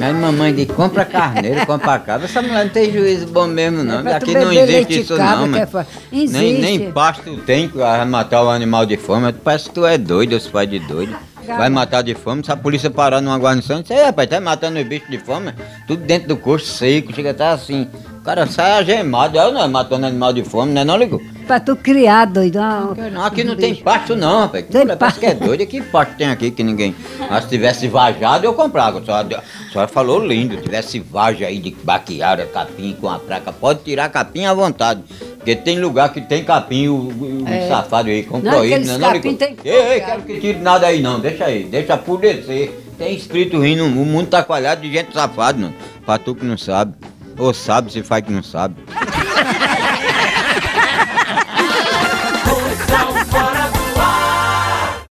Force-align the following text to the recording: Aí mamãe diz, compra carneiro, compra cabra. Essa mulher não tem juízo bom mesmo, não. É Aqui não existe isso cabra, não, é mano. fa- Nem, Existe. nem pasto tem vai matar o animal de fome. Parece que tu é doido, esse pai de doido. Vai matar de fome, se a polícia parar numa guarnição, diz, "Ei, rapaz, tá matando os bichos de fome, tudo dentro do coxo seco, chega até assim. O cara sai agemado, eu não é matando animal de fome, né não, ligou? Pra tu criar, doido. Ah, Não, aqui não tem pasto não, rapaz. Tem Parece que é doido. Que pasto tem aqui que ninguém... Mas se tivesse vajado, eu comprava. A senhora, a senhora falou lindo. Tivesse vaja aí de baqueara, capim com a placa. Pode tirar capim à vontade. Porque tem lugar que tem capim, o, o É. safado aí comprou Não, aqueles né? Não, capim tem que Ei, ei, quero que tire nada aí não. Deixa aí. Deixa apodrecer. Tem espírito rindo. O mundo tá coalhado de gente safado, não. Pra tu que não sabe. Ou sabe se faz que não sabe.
Aí 0.00 0.12
mamãe 0.12 0.54
diz, 0.54 0.66
compra 0.70 1.04
carneiro, 1.04 1.66
compra 1.66 1.98
cabra. 1.98 2.24
Essa 2.26 2.40
mulher 2.40 2.64
não 2.64 2.70
tem 2.72 2.92
juízo 2.92 3.26
bom 3.26 3.46
mesmo, 3.46 3.82
não. 3.84 4.06
É 4.08 4.14
Aqui 4.14 4.32
não 4.34 4.52
existe 4.52 5.00
isso 5.00 5.16
cabra, 5.16 5.36
não, 5.36 5.44
é 5.44 5.48
mano. 5.48 5.66
fa- 5.66 5.86
Nem, 6.10 6.22
Existe. 6.24 6.60
nem 6.60 6.90
pasto 6.92 7.36
tem 7.38 7.68
vai 7.68 8.04
matar 8.04 8.42
o 8.44 8.48
animal 8.50 8.86
de 8.86 8.96
fome. 8.96 9.32
Parece 9.32 9.68
que 9.68 9.74
tu 9.74 9.84
é 9.86 9.98
doido, 9.98 10.34
esse 10.36 10.48
pai 10.48 10.66
de 10.66 10.78
doido. 10.78 11.14
Vai 11.46 11.68
matar 11.68 12.02
de 12.02 12.14
fome, 12.14 12.44
se 12.44 12.52
a 12.52 12.56
polícia 12.56 12.88
parar 12.90 13.20
numa 13.20 13.36
guarnição, 13.36 13.82
diz, 13.82 13.90
"Ei, 13.90 14.04
rapaz, 14.04 14.28
tá 14.28 14.40
matando 14.40 14.78
os 14.78 14.86
bichos 14.86 15.10
de 15.10 15.18
fome, 15.18 15.52
tudo 15.86 16.04
dentro 16.04 16.28
do 16.28 16.36
coxo 16.36 16.66
seco, 16.66 17.12
chega 17.12 17.30
até 17.32 17.48
assim. 17.48 17.88
O 18.30 18.32
cara 18.32 18.46
sai 18.46 18.70
agemado, 18.78 19.36
eu 19.36 19.50
não 19.50 19.60
é 19.60 19.66
matando 19.66 20.06
animal 20.06 20.32
de 20.32 20.44
fome, 20.44 20.70
né 20.72 20.84
não, 20.84 20.96
ligou? 20.96 21.20
Pra 21.48 21.58
tu 21.58 21.74
criar, 21.74 22.26
doido. 22.26 22.60
Ah, 22.60 22.94
Não, 23.12 23.24
aqui 23.24 23.42
não 23.42 23.56
tem 23.56 23.74
pasto 23.74 24.14
não, 24.14 24.42
rapaz. 24.42 24.66
Tem 24.66 24.86
Parece 24.86 25.18
que 25.18 25.26
é 25.26 25.34
doido. 25.34 25.66
Que 25.66 25.82
pasto 25.82 26.14
tem 26.16 26.28
aqui 26.28 26.52
que 26.52 26.62
ninguém... 26.62 26.94
Mas 27.28 27.42
se 27.42 27.50
tivesse 27.50 27.88
vajado, 27.88 28.46
eu 28.46 28.54
comprava. 28.54 29.00
A 29.00 29.04
senhora, 29.04 29.42
a 29.42 29.72
senhora 29.72 29.88
falou 29.88 30.24
lindo. 30.24 30.56
Tivesse 30.58 31.00
vaja 31.00 31.46
aí 31.48 31.58
de 31.58 31.72
baqueara, 31.82 32.46
capim 32.46 32.96
com 33.00 33.08
a 33.08 33.18
placa. 33.18 33.52
Pode 33.52 33.80
tirar 33.82 34.08
capim 34.10 34.44
à 34.44 34.54
vontade. 34.54 35.02
Porque 35.38 35.56
tem 35.56 35.80
lugar 35.80 36.12
que 36.12 36.20
tem 36.20 36.44
capim, 36.44 36.86
o, 36.86 37.08
o 37.08 37.44
É. 37.48 37.66
safado 37.66 38.10
aí 38.10 38.22
comprou 38.22 38.52
Não, 38.52 38.60
aqueles 38.62 38.86
né? 38.86 38.96
Não, 38.96 39.12
capim 39.12 39.34
tem 39.34 39.56
que 39.56 39.68
Ei, 39.68 39.94
ei, 39.94 40.00
quero 40.02 40.22
que 40.22 40.38
tire 40.38 40.60
nada 40.60 40.86
aí 40.86 41.02
não. 41.02 41.18
Deixa 41.18 41.46
aí. 41.46 41.64
Deixa 41.64 41.94
apodrecer. 41.94 42.78
Tem 42.96 43.12
espírito 43.12 43.58
rindo. 43.58 43.84
O 43.86 43.90
mundo 43.90 44.28
tá 44.28 44.44
coalhado 44.44 44.82
de 44.82 44.92
gente 44.92 45.12
safado, 45.12 45.58
não. 45.58 45.74
Pra 46.06 46.16
tu 46.16 46.32
que 46.36 46.44
não 46.44 46.56
sabe. 46.56 46.94
Ou 47.40 47.54
sabe 47.54 47.90
se 47.90 48.02
faz 48.02 48.22
que 48.22 48.30
não 48.30 48.42
sabe. 48.42 48.76